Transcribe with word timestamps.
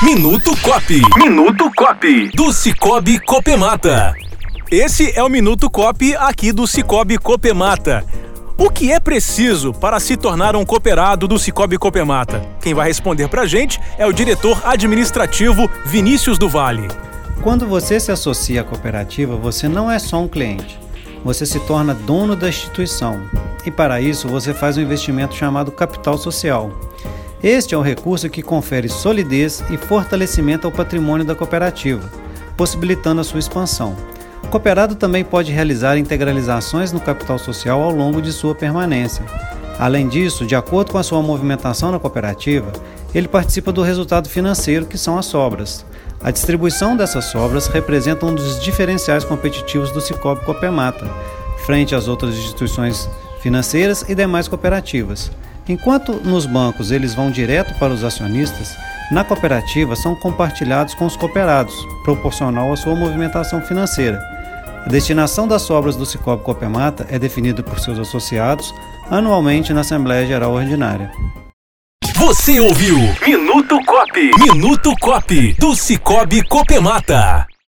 Minuto 0.00 0.56
Cop. 0.62 1.02
Minuto 1.18 1.72
Cop. 1.76 2.30
Do 2.32 2.52
Cicobi 2.52 3.18
Copemata. 3.18 4.14
Esse 4.70 5.10
é 5.18 5.24
o 5.24 5.28
Minuto 5.28 5.68
Cop 5.68 6.14
aqui 6.14 6.52
do 6.52 6.68
Cicobi 6.68 7.18
Copemata. 7.18 8.04
O 8.56 8.70
que 8.70 8.92
é 8.92 9.00
preciso 9.00 9.72
para 9.72 9.98
se 9.98 10.16
tornar 10.16 10.54
um 10.54 10.64
cooperado 10.64 11.26
do 11.26 11.36
Cicobi 11.36 11.76
Copemata? 11.76 12.46
Quem 12.60 12.74
vai 12.74 12.86
responder 12.86 13.26
pra 13.26 13.44
gente 13.44 13.80
é 13.98 14.06
o 14.06 14.12
diretor 14.12 14.62
administrativo 14.64 15.68
Vinícius 15.84 16.38
do 16.38 16.48
Vale. 16.48 16.86
Quando 17.42 17.66
você 17.66 17.98
se 17.98 18.12
associa 18.12 18.60
à 18.60 18.64
cooperativa, 18.64 19.34
você 19.34 19.66
não 19.66 19.90
é 19.90 19.98
só 19.98 20.22
um 20.22 20.28
cliente. 20.28 20.78
Você 21.24 21.44
se 21.44 21.58
torna 21.58 21.92
dono 21.92 22.36
da 22.36 22.48
instituição. 22.48 23.20
E 23.66 23.70
para 23.70 24.00
isso, 24.00 24.28
você 24.28 24.54
faz 24.54 24.76
um 24.76 24.80
investimento 24.80 25.34
chamado 25.34 25.72
capital 25.72 26.16
social. 26.16 26.70
Este 27.42 27.72
é 27.72 27.78
o 27.78 27.82
recurso 27.82 28.28
que 28.28 28.42
confere 28.42 28.88
solidez 28.88 29.62
e 29.70 29.76
fortalecimento 29.76 30.66
ao 30.66 30.72
patrimônio 30.72 31.24
da 31.24 31.36
cooperativa, 31.36 32.10
possibilitando 32.56 33.20
a 33.20 33.24
sua 33.24 33.38
expansão. 33.38 33.94
O 34.42 34.48
cooperado 34.48 34.96
também 34.96 35.22
pode 35.22 35.52
realizar 35.52 35.96
integralizações 35.96 36.90
no 36.90 37.00
capital 37.00 37.38
social 37.38 37.80
ao 37.80 37.92
longo 37.92 38.20
de 38.20 38.32
sua 38.32 38.56
permanência. 38.56 39.24
Além 39.78 40.08
disso, 40.08 40.44
de 40.44 40.56
acordo 40.56 40.90
com 40.90 40.98
a 40.98 41.02
sua 41.04 41.22
movimentação 41.22 41.92
na 41.92 42.00
cooperativa, 42.00 42.72
ele 43.14 43.28
participa 43.28 43.70
do 43.70 43.82
resultado 43.82 44.28
financeiro, 44.28 44.84
que 44.84 44.98
são 44.98 45.16
as 45.16 45.26
sobras. 45.26 45.86
A 46.20 46.32
distribuição 46.32 46.96
dessas 46.96 47.26
sobras 47.26 47.68
representa 47.68 48.26
um 48.26 48.34
dos 48.34 48.60
diferenciais 48.60 49.22
competitivos 49.22 49.92
do 49.92 50.00
Cicobi 50.00 50.44
Copemata, 50.44 51.08
frente 51.64 51.94
às 51.94 52.08
outras 52.08 52.34
instituições 52.34 53.08
financeiras 53.40 54.04
e 54.08 54.14
demais 54.16 54.48
cooperativas. 54.48 55.30
Enquanto 55.68 56.14
nos 56.14 56.46
bancos 56.46 56.90
eles 56.90 57.14
vão 57.14 57.30
direto 57.30 57.78
para 57.78 57.92
os 57.92 58.02
acionistas, 58.02 58.76
na 59.10 59.24
cooperativa 59.24 59.96
são 59.96 60.14
compartilhados 60.14 60.94
com 60.94 61.06
os 61.06 61.16
cooperados, 61.16 61.74
proporcional 62.04 62.72
à 62.72 62.76
sua 62.76 62.94
movimentação 62.94 63.60
financeira. 63.60 64.18
A 64.84 64.88
destinação 64.88 65.48
das 65.48 65.62
sobras 65.62 65.96
do 65.96 66.06
Cicobi 66.06 66.42
Copemata 66.42 67.06
é 67.10 67.18
definida 67.18 67.62
por 67.62 67.78
seus 67.80 67.98
associados 67.98 68.72
anualmente 69.10 69.72
na 69.72 69.80
Assembleia 69.80 70.26
Geral 70.26 70.52
Ordinária. 70.52 71.10
Você 72.14 72.60
ouviu 72.60 72.96
Minuto 73.26 73.78
Cop. 73.84 74.30
Minuto 74.38 74.94
Cop 75.00 75.54
do 75.58 75.74
Cicobi 75.74 76.42
Copemata. 76.42 77.47